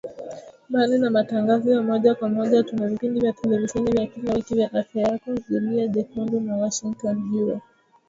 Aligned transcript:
Mbali 0.69 0.99
na 0.99 1.09
matangazo 1.09 1.71
ya 1.73 1.81
moja 1.81 2.15
kwa 2.15 2.29
moja 2.29 2.63
tuna 2.63 2.87
vipindi 2.87 3.19
vya 3.19 3.33
televisheni 3.33 3.91
vya 3.91 4.07
kila 4.07 4.33
wiki 4.33 4.53
vya 4.55 4.73
Afya 4.73 5.01
Yako, 5.01 5.35
Zulia 5.35 5.87
Jekundu 5.87 6.39
na 6.39 6.55
Washingotn 6.57 7.17
Bureau 7.29 7.61